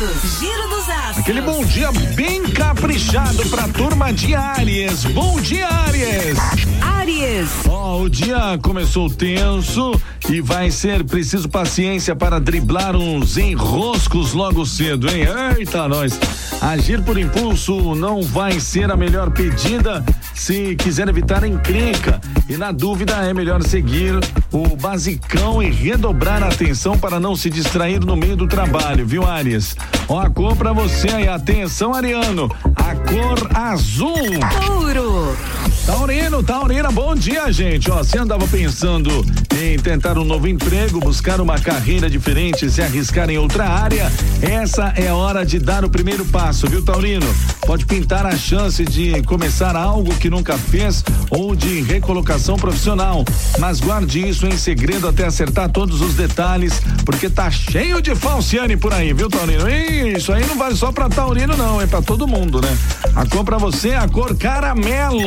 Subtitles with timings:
[0.00, 1.18] Giro dos astros.
[1.18, 5.04] Aquele bom dia bem caprichado pra turma de Áries.
[5.04, 6.38] Bom dia, Áries.
[6.80, 7.50] Áries.
[7.68, 9.92] Ó, oh, o dia começou tenso
[10.30, 15.26] e vai ser preciso paciência para driblar uns enroscos logo cedo, hein?
[15.58, 16.18] Eita, nós.
[16.62, 20.02] Agir por impulso não vai ser a melhor pedida
[20.34, 22.18] se quiser evitar encrenca.
[22.48, 24.18] E na dúvida é melhor seguir
[24.52, 29.26] o basicão e redobrar a atenção para não se distrair no meio do trabalho, viu,
[29.26, 29.76] Aries?
[30.08, 32.50] Ó, a cor pra você aí, atenção, Ariano.
[32.76, 34.16] A cor azul.
[34.70, 35.36] Ouro.
[35.90, 37.90] Taurino, Taurina, bom dia, gente.
[37.90, 39.10] Ó, você andava pensando
[39.60, 44.92] em tentar um novo emprego, buscar uma carreira diferente, se arriscar em outra área, essa
[44.96, 47.26] é a hora de dar o primeiro passo, viu, Taurino?
[47.66, 53.24] Pode pintar a chance de começar algo que nunca fez ou de recolocação profissional,
[53.58, 58.76] mas guarde isso em segredo até acertar todos os detalhes, porque tá cheio de falciane
[58.76, 59.68] por aí, viu, Taurino?
[59.68, 62.78] Isso aí não vale só pra Taurino, não, é pra todo mundo, né?
[63.16, 65.20] A cor pra você é a cor caramelo.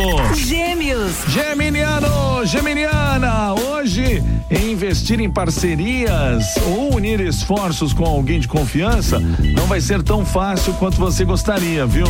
[1.27, 9.81] Geminiano, Geminiana, hoje investir em parcerias ou unir esforços com alguém de confiança não vai
[9.81, 12.07] ser tão fácil quanto você gostaria, viu?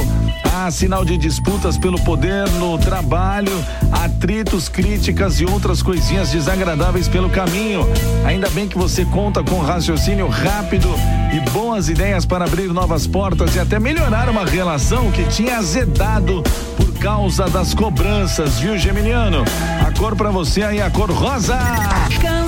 [0.55, 3.51] Há sinal de disputas pelo poder no trabalho,
[3.91, 7.81] atritos, críticas e outras coisinhas desagradáveis pelo caminho.
[8.23, 10.87] Ainda bem que você conta com raciocínio rápido
[11.33, 16.43] e boas ideias para abrir novas portas e até melhorar uma relação que tinha azedado
[16.77, 19.43] por causa das cobranças, viu, Geminiano?
[19.85, 21.57] A cor para você aí, a cor rosa.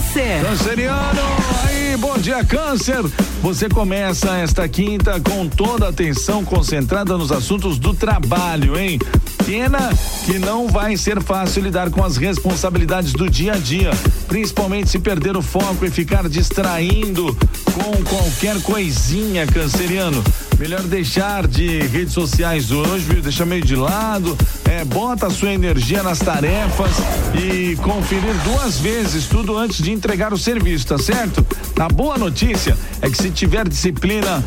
[0.06, 0.44] Câncer.
[0.44, 1.22] Canceriano,
[1.64, 3.04] aí, bom dia, Câncer.
[3.42, 9.00] Você começa esta quinta com toda a atenção concentrada nos assuntos do trabalho, hein?
[9.46, 9.90] Pena
[10.26, 13.92] que não vai ser fácil lidar com as responsabilidades do dia a dia,
[14.28, 17.36] principalmente se perder o foco e ficar distraindo
[17.74, 20.24] com qualquer coisinha, canceriano.
[20.58, 23.22] Melhor deixar de redes sociais hoje, viu?
[23.22, 26.92] Deixa meio de lado, é, bota a sua energia nas tarefas
[27.38, 31.46] e conferir duas vezes tudo antes de entregar o serviço, tá certo?
[31.78, 34.42] A boa notícia é que se tiver disciplina,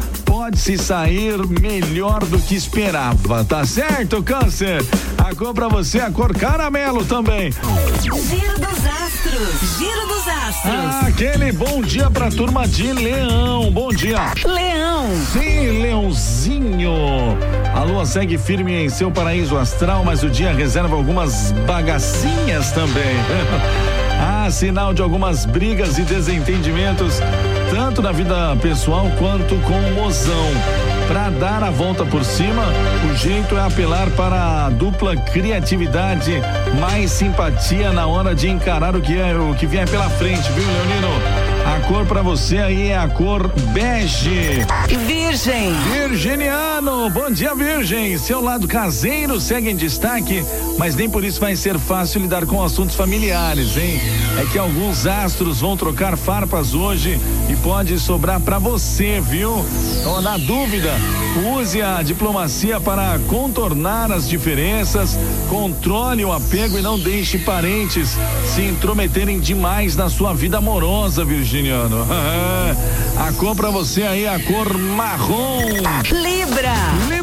[0.48, 4.82] pode se sair melhor do que esperava, tá certo, câncer?
[5.19, 7.53] A cor pra você é a cor caramelo também.
[8.00, 9.78] Giro dos astros.
[9.78, 10.75] Giro dos astros.
[10.75, 13.70] Ah, aquele bom dia pra turma de Leão.
[13.70, 14.32] Bom dia.
[14.42, 15.06] Leão.
[15.34, 16.92] Sim, Leãozinho.
[17.75, 23.16] A lua segue firme em seu paraíso astral, mas o dia reserva algumas bagacinhas também.
[24.21, 27.21] Há sinal de algumas brigas e desentendimentos,
[27.71, 30.49] tanto na vida pessoal quanto com o mozão.
[31.06, 32.65] Para dar a volta por cima,
[33.11, 36.33] o jeito é apelar para a dupla criatividade,
[36.81, 40.67] mais simpatia na hora de encarar o que é o que vier pela frente, viu,
[40.67, 41.47] Leonino?
[41.69, 44.65] A cor para você aí é a cor bege.
[45.06, 45.75] Virgem.
[45.93, 48.17] Virginiano, bom dia, Virgem.
[48.17, 50.43] Seu lado caseiro segue em destaque,
[50.78, 54.01] mas nem por isso vai ser fácil lidar com assuntos familiares, hein?
[54.38, 57.19] É que alguns astros vão trocar farpas hoje
[57.50, 59.66] e pode sobrar para você, viu?
[59.99, 60.93] Então, na dúvida,
[61.56, 68.16] use a diplomacia para contornar as diferenças, controle o apego e não deixe parentes
[68.54, 72.06] se intrometerem demais na sua vida amorosa, Virginiano.
[73.19, 75.65] a cor para você aí é a cor marrom.
[76.12, 76.75] Libra.
[77.09, 77.18] Libra!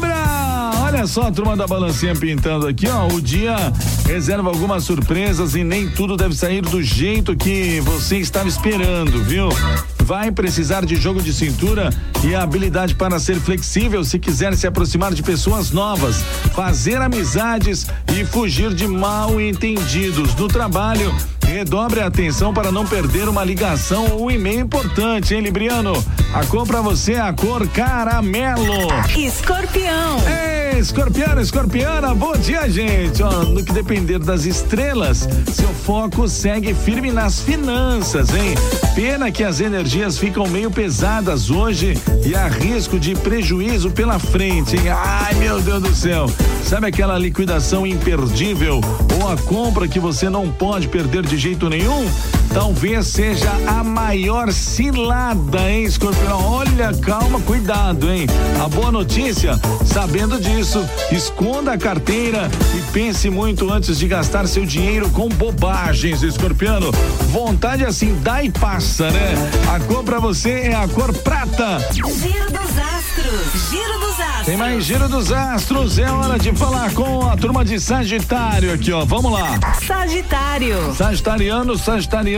[0.86, 3.08] Olha só a turma da balancinha pintando aqui, ó.
[3.08, 3.56] O dia
[4.06, 9.48] reserva algumas surpresas e nem tudo deve sair do jeito que você estava esperando, viu?
[10.04, 11.90] Vai precisar de jogo de cintura
[12.22, 16.22] e habilidade para ser flexível se quiser se aproximar de pessoas novas,
[16.54, 21.12] fazer amizades e fugir de mal entendidos no trabalho.
[21.44, 25.92] Redobre a atenção para não perder uma ligação ou um e-mail importante, hein, Libriano?
[26.32, 28.88] A cor pra você é a cor caramelo.
[29.16, 30.18] Escorpião.
[30.26, 33.22] Ei, escorpiano, escorpiana, bom dia, gente.
[33.22, 38.54] Ó, no que depender das estrelas, seu foco segue firme nas finanças, hein?
[38.94, 41.94] Pena que as energias ficam meio pesadas hoje
[42.24, 44.88] e há risco de prejuízo pela frente, hein?
[44.90, 46.26] Ai, meu Deus do céu.
[46.62, 48.80] Sabe aquela liquidação imperdível
[49.18, 52.06] ou a compra que você não pode perder de jeito nenhum?
[52.56, 56.42] Talvez seja a maior cilada, hein, escorpião?
[56.52, 58.26] Olha, calma, cuidado, hein?
[58.64, 60.82] A boa notícia, sabendo disso,
[61.12, 66.90] esconda a carteira e pense muito antes de gastar seu dinheiro com bobagens, escorpiano.
[67.30, 69.34] Vontade assim, dá e passa, né?
[69.74, 71.78] A cor pra você é a cor prata.
[71.92, 73.70] Giro dos astros.
[73.70, 74.46] Giro dos astros.
[74.46, 78.92] Tem mais giro dos astros, é hora de falar com a turma de Sagitário aqui,
[78.92, 79.04] ó.
[79.04, 79.58] Vamos lá.
[79.86, 80.94] Sagitário.
[80.94, 81.76] Sagitariano,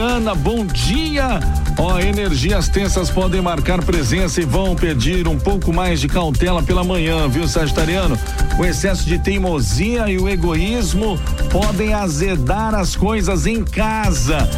[0.09, 1.39] Sagitariana, bom dia.
[1.77, 6.83] Ó, energias tensas podem marcar presença e vão pedir um pouco mais de cautela pela
[6.83, 8.17] manhã, viu, Sagitariano?
[8.57, 11.19] O excesso de teimosia e o egoísmo
[11.51, 14.49] podem azedar as coisas em casa.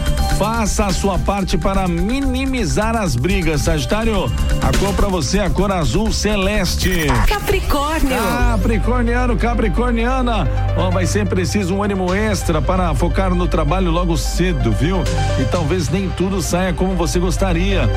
[0.41, 4.25] Faça a sua parte para minimizar as brigas, Sagitário.
[4.59, 7.05] A cor para você é a cor azul celeste.
[7.27, 8.17] Capricórnio.
[8.17, 10.47] Capricorniano, Capricorniana.
[10.75, 15.03] Ó, vai ser preciso um ânimo extra para focar no trabalho logo cedo, viu?
[15.39, 17.87] E talvez nem tudo saia como você gostaria.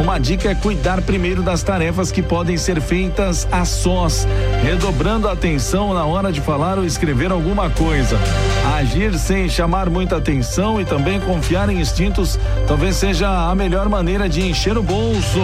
[0.00, 4.26] Uma dica é cuidar primeiro das tarefas que podem ser feitas a sós,
[4.62, 8.18] redobrando a atenção na hora de falar ou escrever alguma coisa.
[8.76, 14.28] Agir sem chamar muita atenção e também confiar em instintos talvez seja a melhor maneira
[14.28, 15.40] de encher o bolso.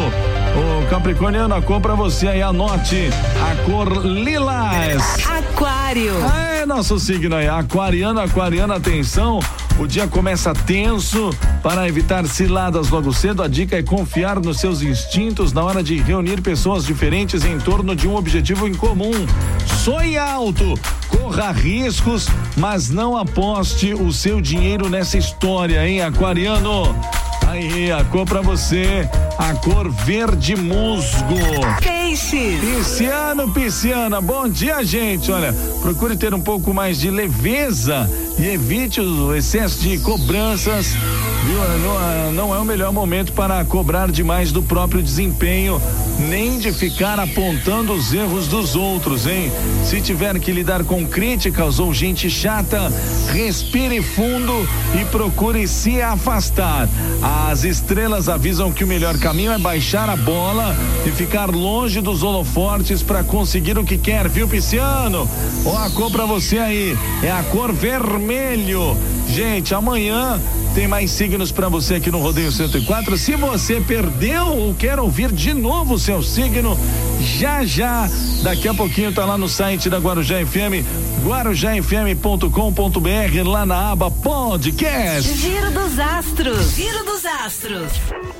[0.56, 3.10] O Capricorniano, a cor pra você aí, anote
[3.40, 5.02] a cor lilás.
[5.26, 5.79] Aquário.
[5.92, 9.40] É nosso signo aí, aquariano, aquariano, atenção.
[9.76, 11.30] O dia começa tenso.
[11.64, 15.96] Para evitar ciladas logo cedo, a dica é confiar nos seus instintos na hora de
[15.96, 19.10] reunir pessoas diferentes em torno de um objetivo em comum.
[19.82, 20.78] Sonhe alto,
[21.08, 26.94] corra riscos, mas não aposte o seu dinheiro nessa história, hein, aquariano?
[27.48, 31.34] Aí, a cor pra você, a cor verde musgo.
[32.10, 32.58] Peixes.
[32.60, 35.30] Pisciano, pisciana, bom dia, gente.
[35.30, 40.96] Olha, procure ter um pouco mais de leveza e evite o excesso de cobranças.
[41.44, 41.58] Viu?
[41.78, 45.80] Não, não é o melhor momento para cobrar demais do próprio desempenho,
[46.18, 49.50] nem de ficar apontando os erros dos outros, hein?
[49.84, 52.92] Se tiver que lidar com críticas ou gente chata,
[53.32, 54.68] respire fundo
[55.00, 56.88] e procure se afastar.
[57.22, 61.50] As estrelas avisam que o melhor caminho é baixar a bola e ficar
[62.00, 65.28] longe dos holofortes para conseguir o que quer, viu, Pisciano?
[65.64, 68.96] Ó, a cor pra você aí é a cor vermelho.
[69.28, 70.40] Gente, amanhã
[70.74, 73.16] tem mais signos para você aqui no Rodeio 104.
[73.16, 76.78] Se você perdeu ou quer ouvir de novo o seu signo,
[77.38, 78.08] já já,
[78.42, 80.84] daqui a pouquinho tá lá no site da Guarujá FM,
[81.24, 85.32] guarujafm.com.br, lá na aba podcast.
[85.36, 86.74] Giro dos astros.
[86.74, 87.92] Giro dos astros.